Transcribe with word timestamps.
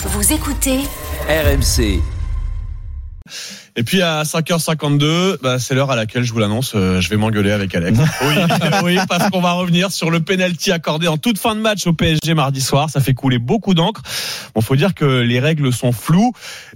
Vous 0.00 0.32
écoutez 0.32 0.78
RMC. 1.28 2.00
Et 3.78 3.84
puis 3.84 4.02
à 4.02 4.24
5h52, 4.24 5.36
bah, 5.40 5.60
c'est 5.60 5.76
l'heure 5.76 5.92
à 5.92 5.94
laquelle 5.94 6.24
je 6.24 6.32
vous 6.32 6.40
l'annonce, 6.40 6.72
euh, 6.74 7.00
je 7.00 7.08
vais 7.10 7.16
m'engueuler 7.16 7.52
avec 7.52 7.72
Alex. 7.76 7.96
Oui, 8.22 8.34
oui 8.82 8.98
parce 9.08 9.30
qu'on 9.30 9.40
va 9.40 9.52
revenir 9.52 9.92
sur 9.92 10.10
le 10.10 10.18
penalty 10.18 10.72
accordé 10.72 11.06
en 11.06 11.16
toute 11.16 11.38
fin 11.38 11.54
de 11.54 11.60
match 11.60 11.86
au 11.86 11.92
PSG 11.92 12.34
mardi 12.34 12.60
soir. 12.60 12.90
Ça 12.90 13.00
fait 13.00 13.14
couler 13.14 13.38
beaucoup 13.38 13.74
d'encre. 13.74 14.02
Bon, 14.52 14.62
faut 14.62 14.74
dire 14.74 14.94
que 14.94 15.04
les 15.04 15.38
règles 15.38 15.72
sont 15.72 15.92
floues 15.92 16.32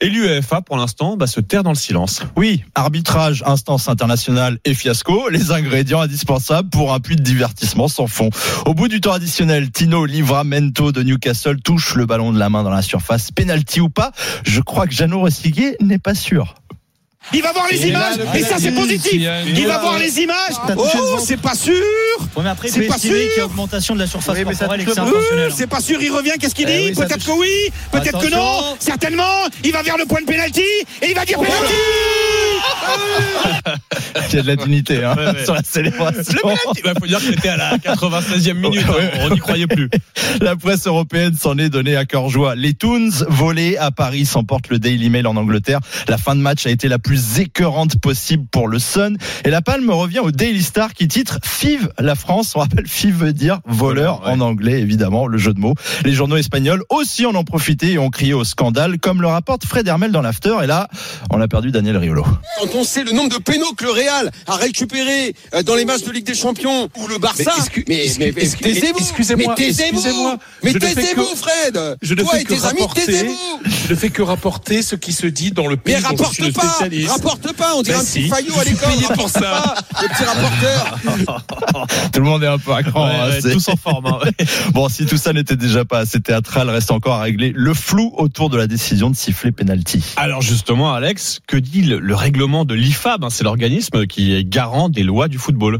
et 0.00 0.08
l'UEFA, 0.08 0.62
pour 0.62 0.78
l'instant, 0.78 1.18
bah, 1.18 1.26
se 1.26 1.40
terre 1.40 1.62
dans 1.62 1.70
le 1.70 1.76
silence. 1.76 2.22
Oui, 2.34 2.64
arbitrage, 2.74 3.42
instance 3.44 3.90
internationale 3.90 4.56
et 4.64 4.72
fiasco, 4.72 5.28
les 5.28 5.52
ingrédients 5.52 6.00
indispensables 6.00 6.70
pour 6.70 6.94
un 6.94 7.00
puits 7.00 7.16
de 7.16 7.22
divertissement 7.22 7.88
sans 7.88 8.06
fond. 8.06 8.30
Au 8.64 8.72
bout 8.72 8.88
du 8.88 9.02
temps 9.02 9.12
additionnel, 9.12 9.70
Tino 9.70 10.06
Livramento 10.06 10.92
de 10.92 11.02
Newcastle 11.02 11.60
touche 11.60 11.94
le 11.94 12.06
ballon 12.06 12.32
de 12.32 12.38
la 12.38 12.48
main 12.48 12.62
dans 12.62 12.70
la 12.70 12.80
surface. 12.80 13.32
Penalty 13.32 13.82
ou 13.82 13.90
pas 13.90 14.12
Je 14.46 14.62
crois 14.62 14.86
que 14.86 14.94
Jeannot 14.94 15.20
Ressiguier 15.20 15.76
n'est 15.82 15.98
pas 15.98 16.14
sûr. 16.14 16.54
Il 17.32 17.42
va 17.42 17.52
voir 17.52 17.66
les 17.70 17.88
images. 17.88 18.16
et 18.34 18.42
ça 18.42 18.56
c'est 18.58 18.72
positif. 18.72 19.12
Il 19.46 19.66
va 19.66 19.78
voir 19.78 19.98
les 19.98 20.20
images. 20.20 20.54
Oh, 20.76 21.18
c'est 21.24 21.40
pas 21.40 21.54
sûr. 21.54 21.74
mais 22.42 22.48
après, 22.48 22.68
C'est 22.68 22.82
pas 22.82 22.98
sûr. 22.98 23.14
a 23.40 23.44
augmentation 23.44 23.94
de 23.94 24.00
la 24.00 24.06
surface 24.06 24.36
Oui, 24.36 24.44
mais 24.46 24.52
ça 24.54 24.60
corporelle 24.66 24.80
et 24.82 24.84
que 24.84 24.90
touche 24.92 25.54
c'est. 25.56 25.64
Euh, 25.64 25.66
pas 25.66 25.80
sûr, 25.80 26.00
il 26.00 26.10
revient, 26.10 26.32
qu'est-ce 26.40 26.54
qu'il 26.54 26.66
dit 26.66 26.72
Eh 26.74 26.88
oui, 26.88 26.94
ça 26.94 27.06
Peut-être 27.06 27.26
que 27.26 27.32
oui, 27.32 27.70
peut-être 27.90 28.18
que 28.18 28.30
non, 28.30 28.76
certainement, 28.78 29.46
il 29.64 29.72
va 29.72 29.82
vers 29.82 29.96
le 29.96 30.06
point 30.06 30.20
de 30.20 30.26
pénalty. 30.26 30.60
Et 31.02 31.10
il 31.10 31.14
va 31.14 31.24
dire 31.24 31.38
pénalty 31.38 31.72
Il 34.32 34.36
y 34.36 34.38
a 34.38 34.42
de 34.42 34.46
la 34.46 34.56
dignité 34.56 35.04
hein, 35.04 35.14
Ouais, 35.16 35.26
ouais. 35.32 35.44
sur 35.44 35.54
la 35.54 35.60
Le 35.60 35.64
célébration. 35.66 36.34
penalty, 36.42 36.82
bah, 36.84 36.92
faut 36.98 37.06
dire 37.06 37.18
que 37.18 37.24
c'était 37.24 37.48
à 37.48 37.56
la 37.56 37.78
96e 37.78 38.54
minute, 38.54 38.86
Ouais, 38.88 39.10
hein, 39.14 39.18
on 39.22 39.30
n'y 39.30 39.38
croyait 39.38 39.66
plus. 39.66 39.88
La 40.40 40.56
presse 40.56 40.86
européenne 40.86 41.34
s'en 41.38 41.56
est 41.58 41.68
donnée 41.68 41.96
à 41.96 42.04
cœur 42.04 42.28
joie. 42.28 42.54
Les 42.54 42.74
Toons 42.74 43.10
volés 43.28 43.76
à 43.76 43.90
Paris 43.90 44.26
s'emportent 44.26 44.68
le 44.68 44.78
Daily 44.78 45.08
Mail 45.08 45.26
en 45.26 45.36
Angleterre. 45.36 45.80
La 46.08 46.18
fin 46.18 46.34
de 46.34 46.40
match 46.40 46.66
a 46.66 46.70
été 46.70 46.88
la 46.88 46.98
plus 46.98 47.38
écœurante 47.40 47.98
possible 48.00 48.44
pour 48.50 48.68
le 48.68 48.78
Sun. 48.78 49.16
Et 49.44 49.50
la 49.50 49.62
palme 49.62 49.88
revient 49.90 50.18
au 50.18 50.30
Daily 50.32 50.62
Star 50.62 50.92
qui 50.94 51.08
titre 51.08 51.38
FIV 51.44 51.88
la 51.98 52.14
France. 52.14 52.52
On 52.56 52.60
rappelle 52.60 52.86
FIV 52.86 53.14
veut 53.16 53.32
dire 53.32 53.60
voleur 53.66 54.22
en 54.26 54.40
anglais, 54.40 54.80
évidemment, 54.80 55.26
le 55.26 55.38
jeu 55.38 55.54
de 55.54 55.60
mots. 55.60 55.74
Les 56.04 56.12
journaux 56.12 56.36
espagnols 56.36 56.82
aussi 56.90 57.24
en 57.24 57.34
ont 57.34 57.44
profité 57.44 57.92
et 57.92 57.98
ont 57.98 58.10
crié 58.10 58.34
au 58.34 58.44
scandale, 58.44 58.98
comme 58.98 59.22
le 59.22 59.28
rapporte 59.28 59.64
Fred 59.64 59.86
Hermel 59.88 60.12
dans 60.12 60.22
l'after. 60.22 60.54
Et 60.62 60.66
là, 60.66 60.88
on 61.30 61.40
a 61.40 61.48
perdu 61.48 61.70
Daniel 61.70 61.96
Riolo. 61.96 62.24
Quand 62.60 62.68
on 62.74 62.84
sait 62.84 63.04
le 63.04 63.12
nombre 63.12 63.30
de 63.36 63.42
pénaux 63.42 63.72
que 63.76 63.84
le 63.84 63.90
Real 63.90 64.05
a 64.08 64.56
récupéré 64.56 65.34
euh, 65.54 65.62
dans 65.62 65.74
les 65.74 65.84
matchs 65.84 66.02
de 66.02 66.10
Ligue 66.12 66.26
des 66.26 66.34
Champions 66.34 66.88
ou 66.96 67.06
le 67.08 67.18
Barça, 67.18 67.42
Mais 67.46 67.52
excu- 67.62 67.84
mais, 67.88 68.06
excu- 68.06 68.18
mais- 68.18 68.32
mais 68.36 68.42
excu- 68.44 68.62
taisez-vous, 68.62 68.98
excusez-moi, 68.98 69.54
mais 69.58 69.64
taisez-vous, 69.64 69.96
excusez-moi, 69.98 70.36
mais 70.62 70.72
taisez-vous, 70.74 71.36
Fred. 71.36 71.96
Je 72.02 72.14
ne 72.14 72.22
Toi 72.22 72.32
fais 72.32 72.40
et 72.40 72.44
que 72.44 72.48
tes 72.54 72.54
amis, 72.64 72.64
rapporter, 72.80 73.06
taisez-vous. 73.06 73.60
je 73.86 73.90
ne 73.92 73.96
fais 73.98 74.10
que 74.10 74.22
rapporter 74.22 74.82
ce 74.82 74.96
qui 74.96 75.12
se 75.12 75.26
dit 75.26 75.50
dans 75.52 75.66
le 75.66 75.76
pays 75.76 75.94
Mais 75.94 76.00
dont 76.02 76.08
je 76.08 76.12
rapporte 76.12 76.34
suis 76.34 76.42
le 76.44 76.52
pas, 76.52 76.62
spécialiste. 76.68 77.10
rapporte 77.10 77.52
pas, 77.52 77.74
on 77.76 77.82
dirait 77.82 77.96
Ben 77.96 78.02
un 78.02 78.04
petit 78.04 78.28
faillot 78.28 78.58
à 78.60 78.64
l'école. 78.64 78.92
payé 78.92 79.06
pour 79.14 79.28
ça. 79.30 79.40
pas, 79.40 79.74
le 80.02 80.08
petit 80.08 80.24
rapporteur. 80.24 80.98
Tout 82.12 82.20
le 82.20 82.26
monde 82.26 82.42
est 82.44 82.48
un 82.48 82.58
peu 82.58 82.72
à 82.72 82.82
cran. 82.82 83.06
Ouais, 83.08 83.38
hein, 83.44 83.50
tous 83.52 83.68
en 83.68 83.76
forme. 83.76 84.06
hein, 84.06 84.18
ouais. 84.24 84.46
Bon, 84.72 84.88
si 84.88 85.06
tout 85.06 85.16
ça 85.16 85.32
n'était 85.32 85.56
déjà 85.56 85.84
pas 85.84 85.98
assez 86.00 86.20
théâtral, 86.20 86.68
reste 86.70 86.90
encore 86.90 87.14
à 87.14 87.22
régler 87.22 87.52
le 87.54 87.74
flou 87.74 88.12
autour 88.16 88.50
de 88.50 88.56
la 88.56 88.66
décision 88.66 89.10
de 89.10 89.16
siffler 89.16 89.52
penalty. 89.52 90.02
Alors 90.16 90.42
justement, 90.42 90.92
Alex, 90.92 91.40
que 91.46 91.56
dit 91.56 91.82
le, 91.82 91.98
le 91.98 92.14
règlement 92.14 92.64
de 92.64 92.74
l'IFAB 92.74 93.24
hein, 93.24 93.28
C'est 93.30 93.44
l'organisme 93.44 93.95
qui 94.04 94.34
est 94.34 94.44
garant 94.44 94.88
des 94.88 95.02
lois 95.02 95.28
du 95.28 95.38
football. 95.38 95.78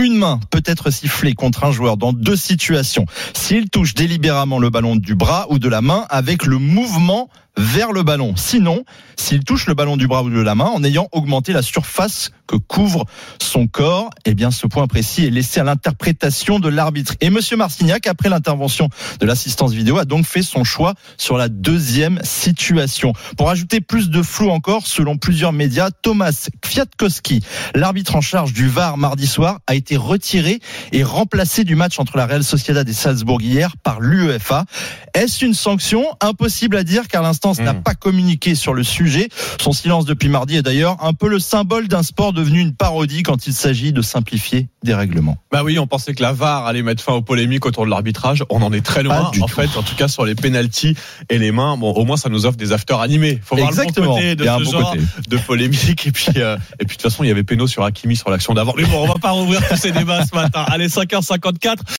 Une 0.00 0.16
main 0.16 0.38
peut 0.50 0.62
être 0.64 0.90
sifflée 0.90 1.34
contre 1.34 1.64
un 1.64 1.72
joueur 1.72 1.96
dans 1.96 2.12
deux 2.12 2.36
situations. 2.36 3.04
S'il 3.34 3.68
touche 3.68 3.94
délibérément 3.94 4.60
le 4.60 4.70
ballon 4.70 4.94
du 4.94 5.16
bras 5.16 5.46
ou 5.50 5.58
de 5.58 5.68
la 5.68 5.82
main 5.82 6.06
avec 6.08 6.46
le 6.46 6.58
mouvement 6.58 7.28
vers 7.58 7.92
le 7.92 8.02
ballon. 8.04 8.34
Sinon, 8.36 8.84
s'il 9.16 9.44
touche 9.44 9.66
le 9.66 9.74
ballon 9.74 9.96
du 9.96 10.06
bras 10.06 10.22
ou 10.22 10.30
de 10.30 10.40
la 10.40 10.54
main 10.54 10.66
en 10.66 10.82
ayant 10.84 11.08
augmenté 11.12 11.52
la 11.52 11.62
surface 11.62 12.30
que 12.46 12.56
couvre 12.56 13.04
son 13.42 13.66
corps, 13.66 14.10
eh 14.24 14.34
bien, 14.34 14.50
ce 14.50 14.66
point 14.66 14.86
précis 14.86 15.26
est 15.26 15.30
laissé 15.30 15.60
à 15.60 15.64
l'interprétation 15.64 16.60
de 16.60 16.68
l'arbitre. 16.68 17.14
Et 17.20 17.28
monsieur 17.28 17.56
Marcignac, 17.56 18.06
après 18.06 18.28
l'intervention 18.28 18.88
de 19.20 19.26
l'assistance 19.26 19.72
vidéo, 19.72 19.98
a 19.98 20.04
donc 20.04 20.24
fait 20.24 20.42
son 20.42 20.64
choix 20.64 20.94
sur 21.18 21.36
la 21.36 21.48
deuxième 21.48 22.20
situation. 22.22 23.12
Pour 23.36 23.50
ajouter 23.50 23.80
plus 23.80 24.08
de 24.08 24.22
flou 24.22 24.50
encore, 24.50 24.86
selon 24.86 25.18
plusieurs 25.18 25.52
médias, 25.52 25.90
Thomas 25.90 26.48
Kwiatkowski, 26.62 27.42
l'arbitre 27.74 28.16
en 28.16 28.20
charge 28.20 28.52
du 28.52 28.68
VAR 28.68 28.96
mardi 28.96 29.26
soir, 29.26 29.58
a 29.66 29.74
été 29.74 29.96
retiré 29.96 30.60
et 30.92 31.02
remplacé 31.02 31.64
du 31.64 31.74
match 31.74 31.98
entre 31.98 32.16
la 32.16 32.26
Real 32.26 32.44
Sociedad 32.44 32.88
et 32.88 32.92
Salzbourg 32.92 33.42
hier 33.42 33.76
par 33.76 34.00
l'UEFA. 34.00 34.64
Est-ce 35.18 35.44
une 35.44 35.54
sanction 35.54 36.04
Impossible 36.20 36.76
à 36.76 36.84
dire 36.84 37.08
car 37.08 37.22
l'instance 37.22 37.58
n'a 37.58 37.72
Mm. 37.72 37.82
pas 37.82 37.94
communiqué 37.94 38.54
sur 38.54 38.72
le 38.72 38.84
sujet. 38.84 39.28
Son 39.60 39.72
silence 39.72 40.04
depuis 40.04 40.28
mardi 40.28 40.56
est 40.56 40.62
d'ailleurs 40.62 40.96
un 41.04 41.12
peu 41.12 41.28
le 41.28 41.38
symbole 41.40 41.88
d'un 41.88 42.02
sport 42.04 42.32
devenu 42.32 42.60
une 42.60 42.72
parodie 42.74 43.24
quand 43.24 43.46
il 43.48 43.52
s'agit 43.52 43.92
de 43.92 44.00
simplifier 44.00 44.68
des 44.84 44.94
règlements. 44.94 45.36
Bah 45.50 45.62
oui, 45.64 45.78
on 45.80 45.86
pensait 45.88 46.14
que 46.14 46.22
la 46.22 46.32
VAR 46.32 46.66
allait 46.66 46.82
mettre 46.82 47.02
fin 47.02 47.14
aux 47.14 47.22
polémiques 47.22 47.66
autour 47.66 47.84
de 47.84 47.90
l'arbitrage. 47.90 48.44
On 48.48 48.62
en 48.62 48.72
est 48.72 48.80
très 48.84 49.02
loin. 49.02 49.22
En 49.26 49.30
tout. 49.32 49.48
fait, 49.48 49.76
en 49.76 49.82
tout 49.82 49.96
cas 49.96 50.06
sur 50.06 50.24
les 50.24 50.36
pénalties 50.36 50.94
et 51.30 51.38
les 51.38 51.50
mains, 51.50 51.76
bon, 51.76 51.90
au 51.92 52.04
moins 52.04 52.16
ça 52.16 52.28
nous 52.28 52.46
offre 52.46 52.56
des 52.56 52.70
afters 52.72 53.00
animés. 53.00 53.40
Faut 53.44 53.56
voir 53.56 53.68
Exactement. 53.68 54.06
le 54.06 54.10
bon 54.10 54.16
côté 54.16 54.36
de 54.36 54.42
Il 54.44 54.46
y 54.46 54.48
a 54.48 54.54
un 54.54 54.58
ce 54.60 54.64
bon 54.64 54.70
genre 54.70 54.92
côté. 54.92 55.02
de 55.28 55.36
polémique. 55.38 56.06
Et 56.06 56.12
puis, 56.12 56.28
euh, 56.36 56.56
et 56.78 56.84
puis 56.84 56.96
de 56.96 57.02
toute 57.02 57.10
façon, 57.10 57.24
il 57.24 57.28
y 57.28 57.30
avait 57.32 57.42
péno 57.42 57.66
sur 57.66 57.82
Hakimi 57.82 58.14
sur 58.16 58.30
l'action 58.30 58.54
d'avant. 58.54 58.72
Mais 58.76 58.84
bon, 58.84 59.02
on 59.02 59.08
va 59.08 59.14
pas 59.18 59.30
rouvrir 59.30 59.66
tous 59.68 59.76
ces 59.76 59.90
débats 59.90 60.24
ce 60.24 60.34
matin. 60.34 60.64
Allez, 60.68 60.88
5h54. 60.88 61.76